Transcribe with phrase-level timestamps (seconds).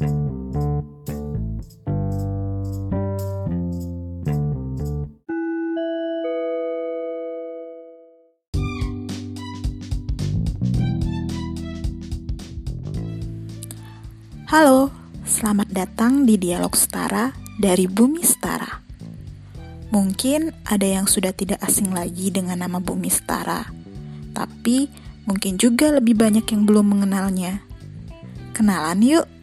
[0.00, 0.08] Halo,
[15.28, 18.80] selamat datang di Dialog Setara dari Bumi Setara.
[19.92, 23.68] Mungkin ada yang sudah tidak asing lagi dengan nama Bumi Setara,
[24.32, 24.88] tapi
[25.28, 27.60] mungkin juga lebih banyak yang belum mengenalnya.
[28.56, 29.39] Kenalan yuk!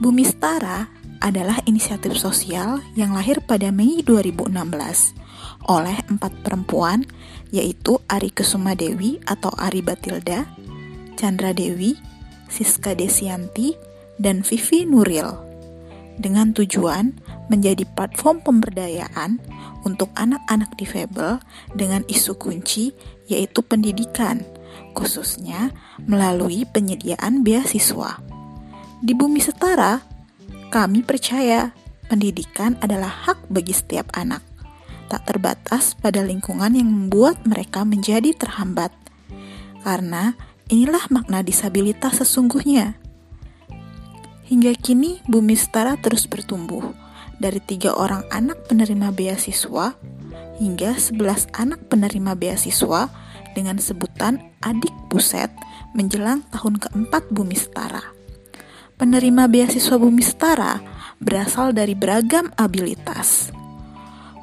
[0.00, 0.88] Bumi Setara
[1.20, 4.48] adalah inisiatif sosial yang lahir pada Mei 2016
[5.68, 7.04] oleh empat perempuan
[7.52, 10.48] yaitu Ari Kesuma Dewi atau Ari Batilda,
[11.20, 12.00] Chandra Dewi,
[12.48, 13.76] Siska Desianti,
[14.16, 15.36] dan Vivi Nuril
[16.16, 17.12] dengan tujuan
[17.52, 19.36] menjadi platform pemberdayaan
[19.84, 21.44] untuk anak-anak difabel
[21.76, 22.96] dengan isu kunci
[23.28, 24.48] yaitu pendidikan,
[24.96, 25.76] khususnya
[26.08, 28.29] melalui penyediaan beasiswa.
[29.00, 30.00] Di bumi setara,
[30.68, 31.72] kami percaya
[32.06, 34.44] pendidikan adalah hak bagi setiap anak,
[35.08, 38.92] tak terbatas pada lingkungan yang membuat mereka menjadi terhambat.
[39.80, 40.36] Karena
[40.70, 42.94] Inilah makna disabilitas sesungguhnya.
[44.46, 46.94] Hingga kini, Bumi Setara terus bertumbuh
[47.42, 49.98] dari tiga orang anak penerima beasiswa
[50.62, 53.10] hingga sebelas anak penerima beasiswa
[53.58, 55.50] dengan sebutan adik buset
[55.90, 58.19] menjelang tahun keempat Bumi Setara.
[59.00, 60.76] Penerima beasiswa Bumi Setara
[61.16, 63.48] berasal dari beragam abilitas.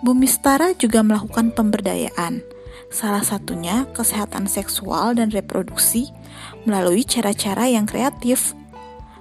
[0.02, 6.08] Bumi Setara juga melakukan pemberdayaan Salah satunya kesehatan seksual dan reproduksi
[6.64, 8.55] melalui cara-cara yang kreatif.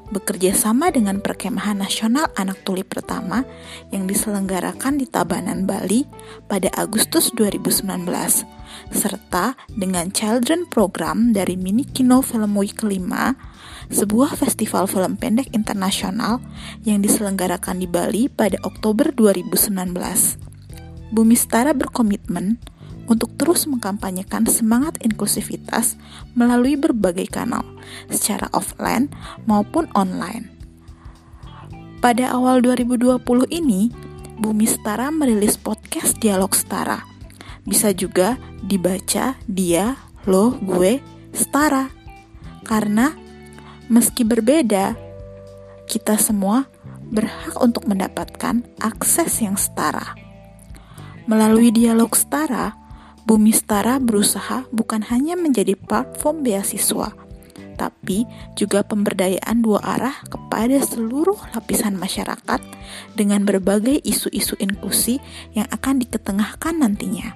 [0.06, 3.42] Bekerja sama dengan Perkemahan Nasional Anak Tuli pertama
[3.90, 6.06] yang diselenggarakan di Tabanan, Bali
[6.46, 8.06] pada Agustus 2019,
[8.94, 13.34] serta dengan Children Program dari Mini Kino Film Week kelima,
[13.90, 16.38] sebuah festival film pendek internasional
[16.86, 19.90] yang diselenggarakan di Bali pada Oktober 2019.
[21.10, 22.62] Bumi Setara berkomitmen
[23.06, 25.98] untuk terus mengkampanyekan semangat inklusivitas
[26.34, 27.62] melalui berbagai kanal,
[28.10, 29.10] secara offline
[29.46, 30.50] maupun online.
[32.02, 33.18] Pada awal 2020
[33.50, 33.90] ini,
[34.36, 37.00] Bumi Setara merilis podcast Dialog Setara.
[37.64, 39.96] Bisa juga dibaca dia,
[40.28, 41.00] lo, gue,
[41.32, 41.90] setara.
[42.62, 43.10] Karena
[43.88, 44.94] meski berbeda,
[45.88, 46.68] kita semua
[47.10, 50.14] berhak untuk mendapatkan akses yang setara.
[51.26, 52.74] Melalui dialog setara,
[53.26, 57.10] Bumi Setara berusaha bukan hanya menjadi platform beasiswa,
[57.74, 58.22] tapi
[58.54, 62.62] juga pemberdayaan dua arah kepada seluruh lapisan masyarakat
[63.18, 65.18] dengan berbagai isu-isu inklusi
[65.58, 67.34] yang akan diketengahkan nantinya.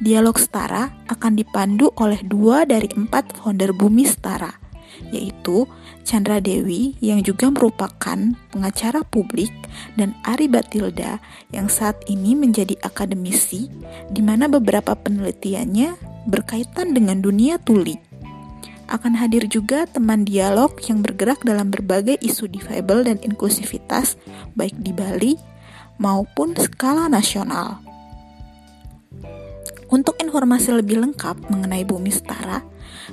[0.00, 4.61] Dialog Setara akan dipandu oleh dua dari empat founder Bumi Setara,
[5.12, 5.64] yaitu
[6.02, 8.18] Chandra Dewi yang juga merupakan
[8.50, 9.50] pengacara publik
[9.94, 11.22] dan Ari Batilda
[11.54, 13.70] yang saat ini menjadi akademisi
[14.10, 17.98] di mana beberapa penelitiannya berkaitan dengan dunia tuli.
[18.92, 24.20] Akan hadir juga teman dialog yang bergerak dalam berbagai isu difabel dan inklusivitas
[24.52, 25.32] baik di Bali
[25.96, 27.80] maupun skala nasional.
[29.92, 32.64] Untuk informasi lebih lengkap mengenai Bumi Setara,